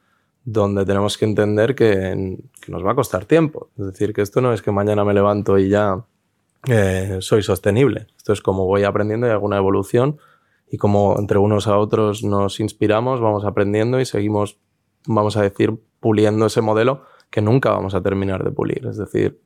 [0.45, 3.71] donde tenemos que entender que, nos va a costar tiempo.
[3.79, 6.05] Es decir, que esto no es que mañana me levanto y ya
[6.67, 8.09] eh, soy sostenible.
[8.17, 10.19] Esto es como voy aprendiendo y alguna evolución
[10.69, 14.59] y como entre unos a otros nos inspiramos, vamos aprendiendo y seguimos,
[15.07, 18.85] vamos a decir, puliendo ese modelo que nunca vamos a terminar de pulir.
[18.87, 19.41] Es decir,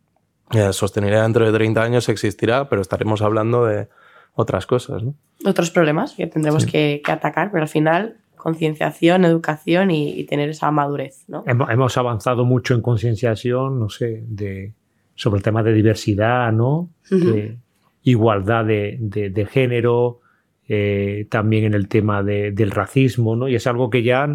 [0.53, 3.89] eh, sostenibilidad dentro de 30 años existirá, pero estaremos hablando de
[4.35, 5.03] otras cosas.
[5.03, 5.15] ¿no?
[5.45, 11.25] Otros problemas que tendremos que, atacar, pero al final concienciación, educación y, tener esa madurez.
[11.29, 11.45] ¿no?
[11.47, 14.73] Hemos, avanzado mucho en concienciación, no sé, de,
[15.15, 16.91] sobre el tema de diversidad, ¿no?
[17.11, 17.57] de
[18.03, 20.21] igualdad de, de, género,
[20.69, 23.49] eh, también en el tema del racismo, ¿no?
[23.49, 24.29] Y es algo que ya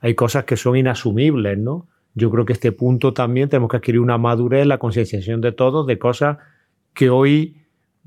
[0.00, 1.86] hay cosas que son inasumibles, ¿no?
[2.14, 5.86] Yo creo que este punto también tenemos que adquirir una madurez, la concienciación de todos,
[5.86, 6.38] de cosas
[6.94, 7.56] que hoy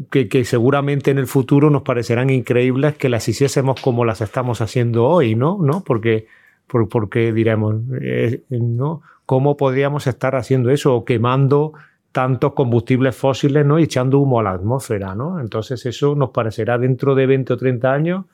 [0.09, 5.05] que, seguramente en el futuro nos parecerán increíbles que las hiciésemos como las estamos haciendo
[5.05, 5.57] hoy, ¿no?
[5.61, 5.83] ¿No?
[5.83, 6.27] Porque,
[6.67, 9.01] porque diremos, eh, ¿no?
[9.25, 11.73] ¿Cómo podríamos estar haciendo eso o quemando
[12.11, 13.77] tantos combustibles fósiles, ¿no?
[13.79, 15.39] Y echando humo a la atmósfera, ¿no?
[15.39, 18.25] Entonces eso nos parecerá dentro de 20 o 30 años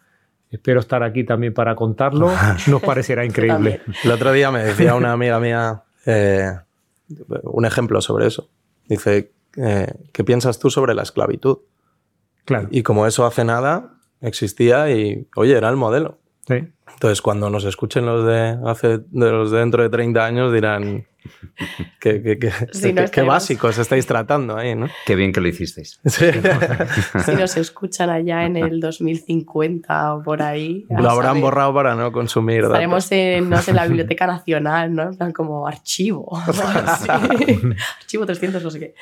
[0.51, 2.31] espero estar aquí también para contarlo,
[2.67, 3.81] nos parecerá increíble.
[4.03, 6.51] El otro día me decía una amiga mía eh,
[7.43, 8.49] un ejemplo sobre eso.
[8.87, 11.59] Dice, eh, ¿qué piensas tú sobre la esclavitud?
[12.45, 12.67] Claro.
[12.71, 16.19] Y como eso hace nada, existía y, oye, era el modelo.
[16.47, 16.67] Sí.
[16.93, 21.07] Entonces, cuando nos escuchen los de, hace, de los de dentro de 30 años, dirán
[21.99, 24.87] qué, qué, qué, básicos estáis tratando ahí, ¿no?
[25.05, 25.99] Qué bien que lo hicisteis.
[26.05, 30.85] si nos escuchan allá en el 2050 o por ahí.
[30.89, 32.63] Lo habrán borrado para no consumir.
[32.63, 35.03] Estaremos en, no sé, la Biblioteca Nacional, ¿no?
[35.03, 36.37] En plan como archivo.
[37.99, 38.95] archivo 300, no sé qué.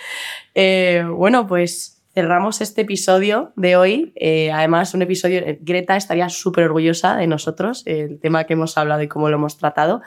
[0.55, 4.13] Eh, bueno, pues cerramos este episodio de hoy.
[4.15, 8.77] Eh, además, un episodio, eh, Greta estaría súper orgullosa de nosotros, el tema que hemos
[8.77, 10.01] hablado y cómo lo hemos tratado.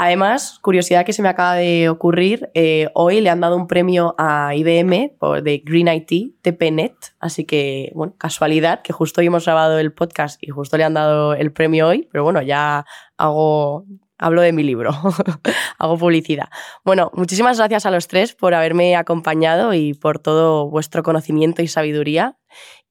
[0.00, 4.14] Además, curiosidad que se me acaba de ocurrir, eh, hoy le han dado un premio
[4.16, 9.44] a IBM por, de Green IT, TPNet, así que, bueno, casualidad que justo hoy hemos
[9.44, 13.86] grabado el podcast y justo le han dado el premio hoy, pero bueno, ya hago
[14.18, 14.92] hablo de mi libro,
[15.78, 16.48] hago publicidad.
[16.84, 21.66] Bueno, muchísimas gracias a los tres por haberme acompañado y por todo vuestro conocimiento y
[21.66, 22.38] sabiduría.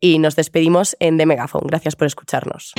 [0.01, 1.67] Y nos despedimos en The Megaphone.
[1.67, 2.73] Gracias por escucharnos.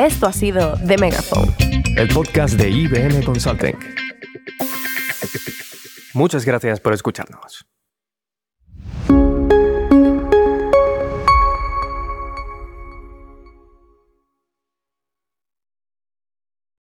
[0.00, 1.54] Esto ha sido The Megaphone,
[1.98, 3.76] el podcast de IBM Consulting.
[6.14, 7.66] Muchas gracias por escucharnos.